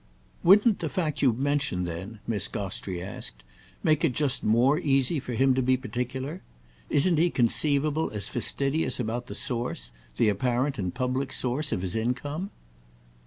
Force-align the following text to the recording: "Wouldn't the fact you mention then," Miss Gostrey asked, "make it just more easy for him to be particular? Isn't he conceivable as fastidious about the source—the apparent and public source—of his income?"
"Wouldn't 0.41 0.79
the 0.79 0.89
fact 0.89 1.21
you 1.21 1.31
mention 1.31 1.83
then," 1.83 2.21
Miss 2.25 2.47
Gostrey 2.47 3.03
asked, 3.03 3.43
"make 3.83 4.03
it 4.03 4.13
just 4.13 4.43
more 4.43 4.79
easy 4.79 5.19
for 5.19 5.33
him 5.35 5.53
to 5.53 5.61
be 5.61 5.77
particular? 5.77 6.41
Isn't 6.89 7.19
he 7.19 7.29
conceivable 7.29 8.09
as 8.09 8.27
fastidious 8.27 8.99
about 8.99 9.27
the 9.27 9.35
source—the 9.35 10.27
apparent 10.27 10.79
and 10.79 10.91
public 10.91 11.31
source—of 11.31 11.81
his 11.81 11.95
income?" 11.95 12.49